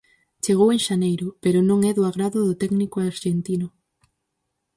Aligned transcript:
Chegou 0.43 0.69
en 0.71 0.81
xaneiro, 0.87 1.27
pero 1.43 1.59
non 1.69 1.79
é 1.89 1.91
do 1.97 2.03
agrado 2.09 2.39
do 2.47 2.57
técnico 2.61 2.97
arxentino. 3.11 3.67